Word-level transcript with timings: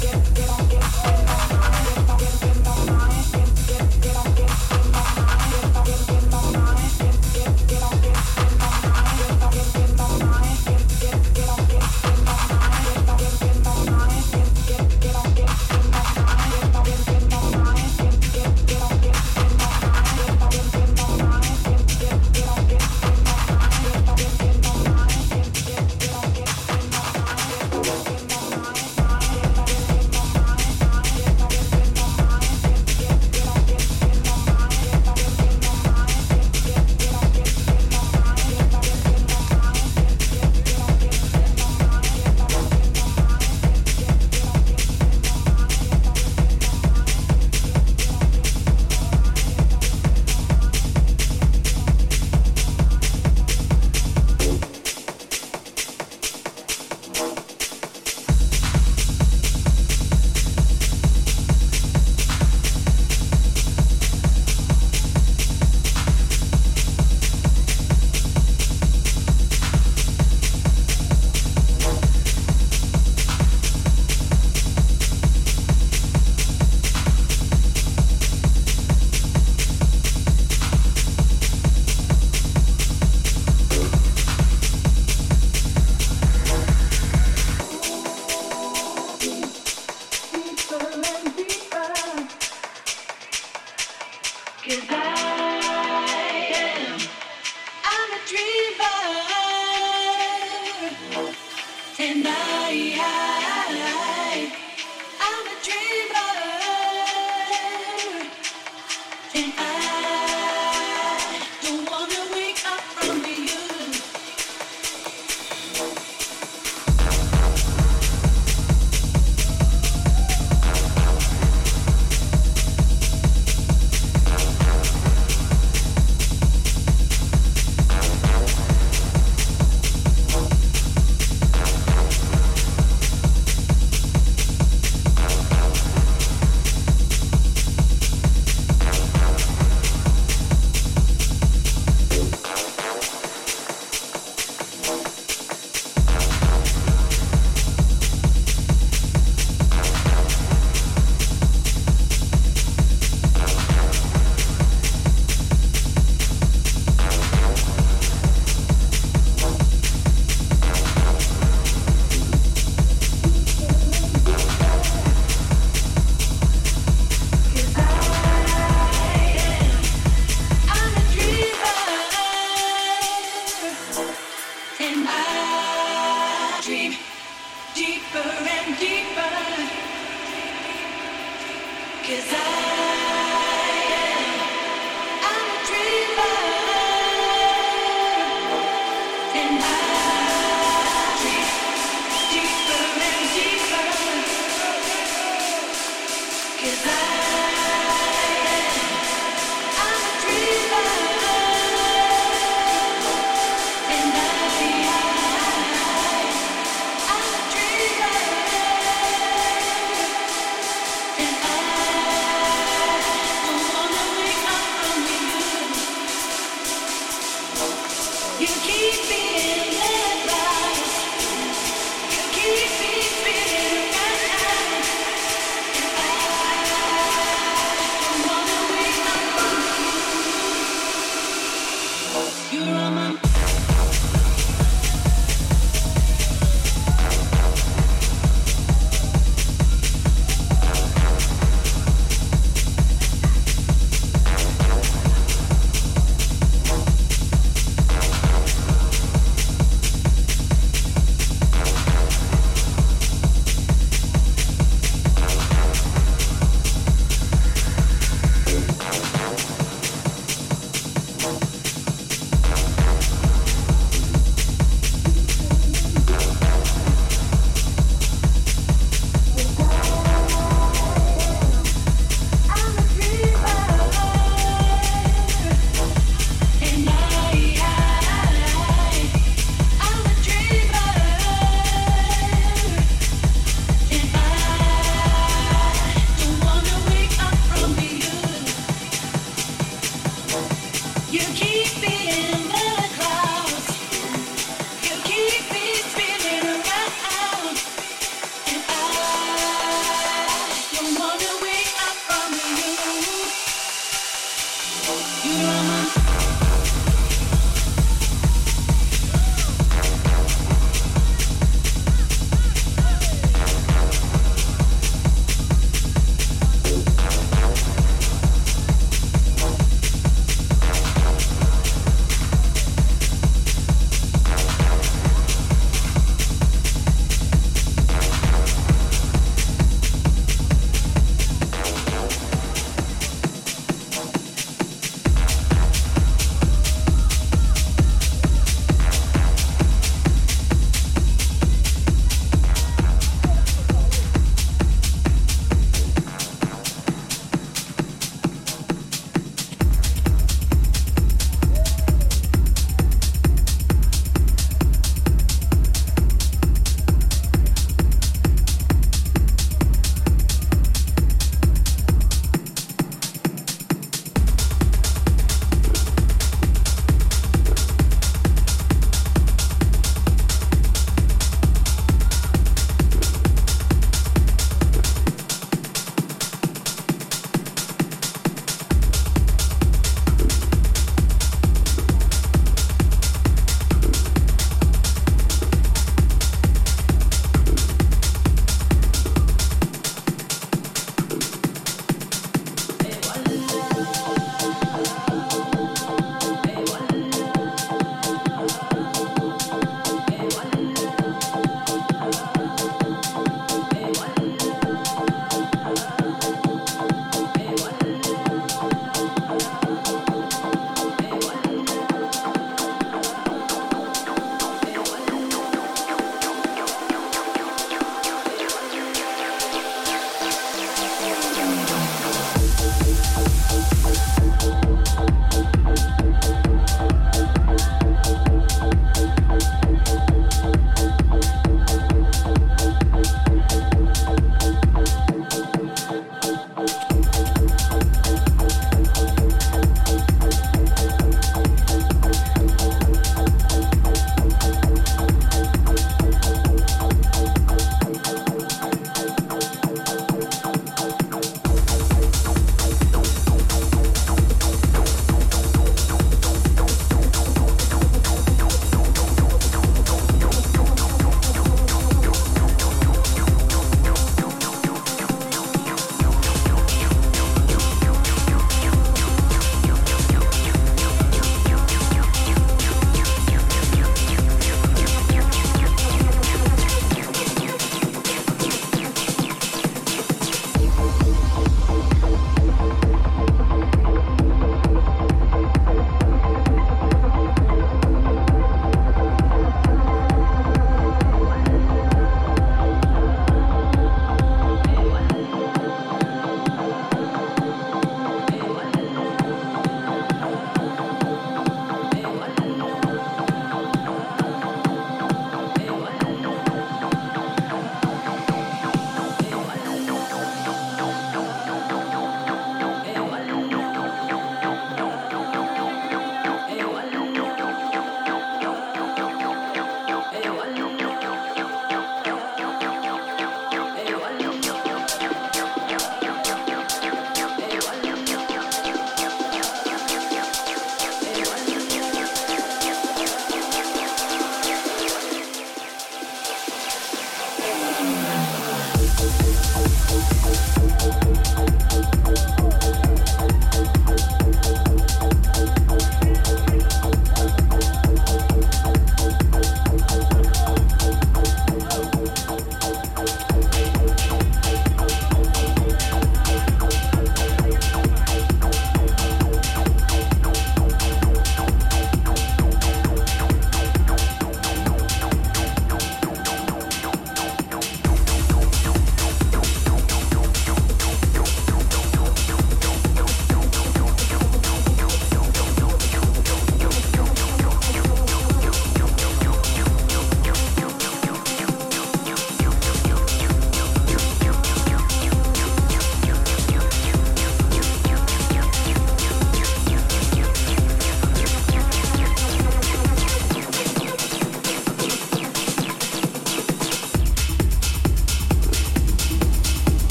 get, 0.00 0.34
get 0.34 0.50
on, 0.50 0.68
get, 0.68 0.80
get 0.80 1.18
on 1.18 1.48
my, 1.50 1.68
get 1.84 2.10
on, 2.10 2.18
get, 2.18 2.40
get 2.40 2.66
on 2.68 2.86
my. 2.86 3.41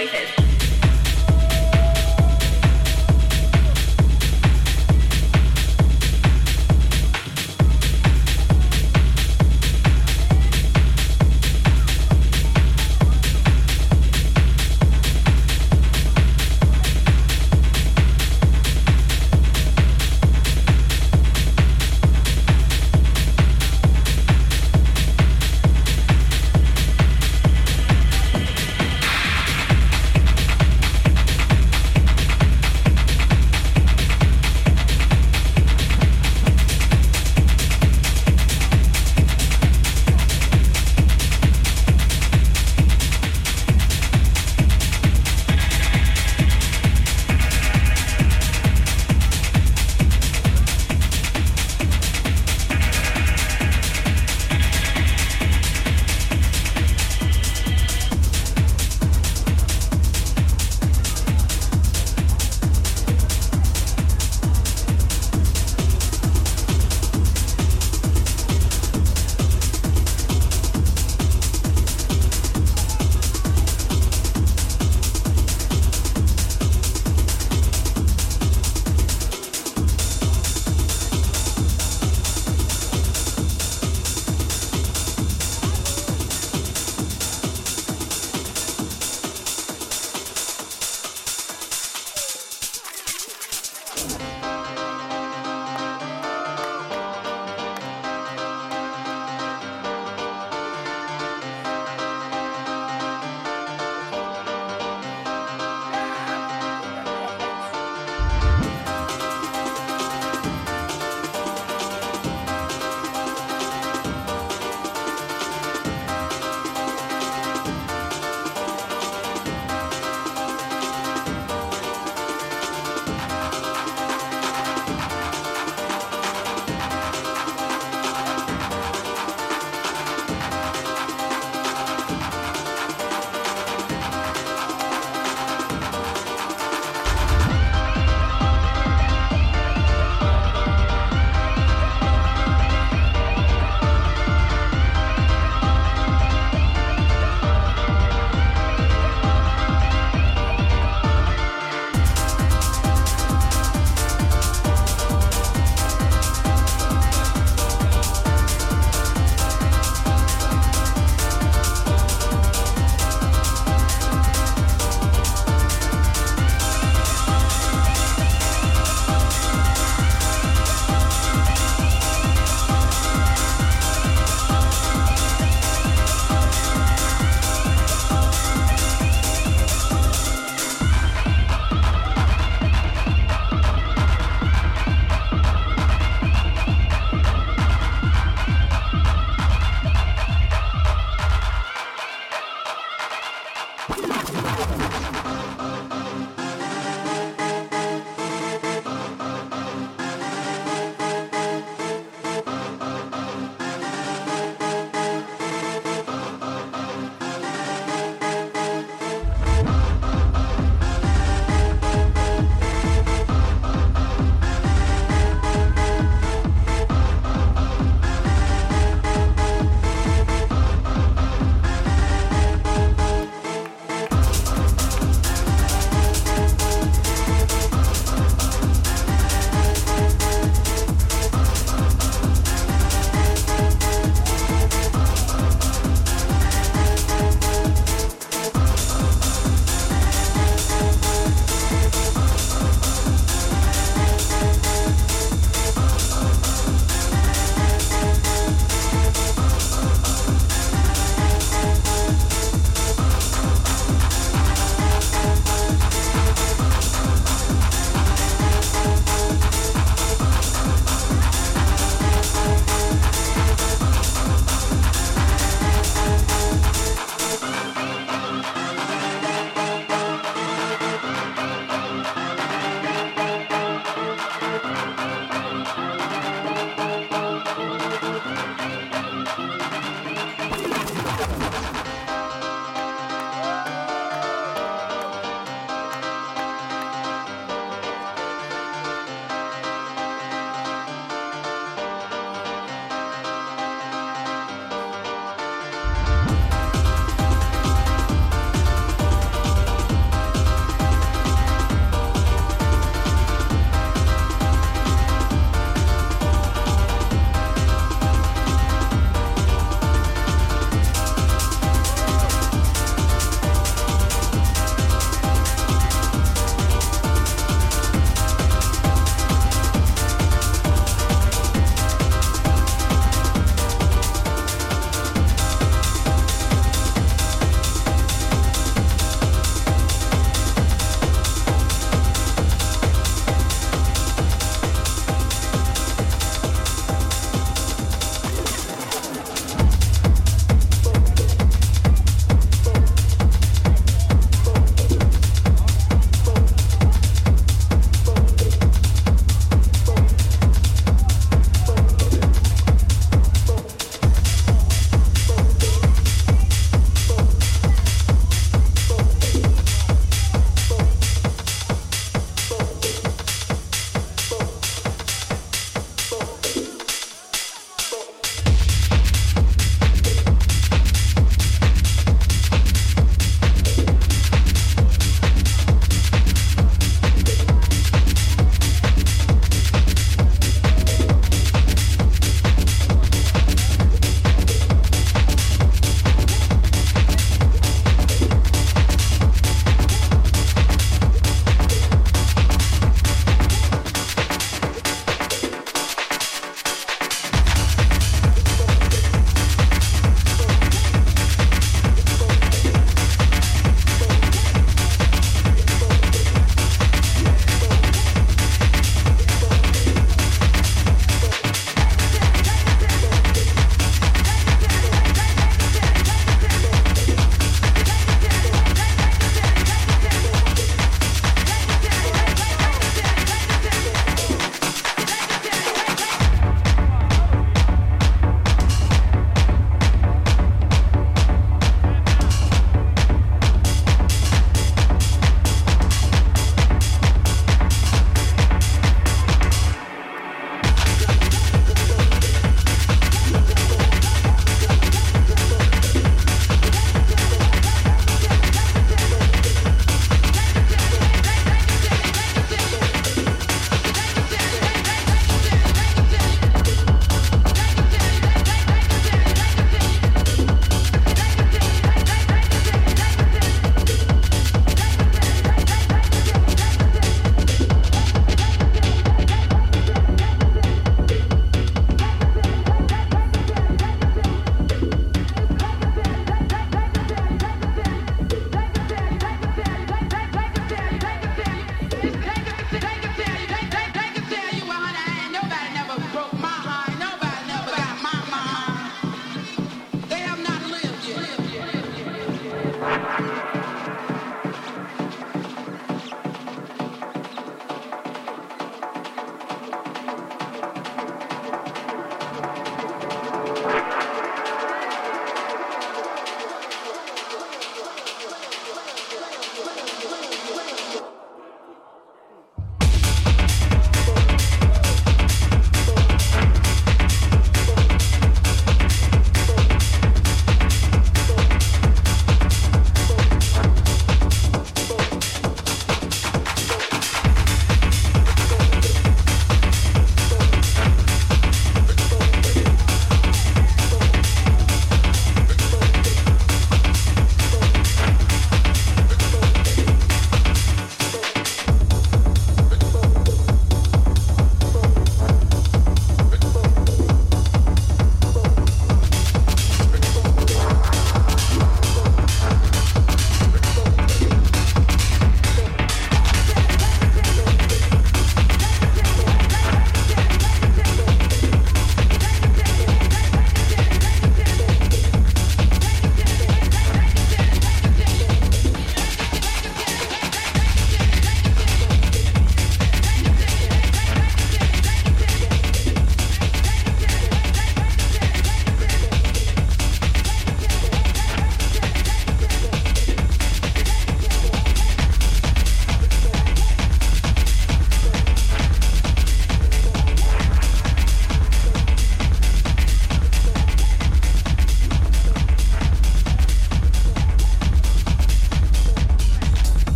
choices. 0.00 0.49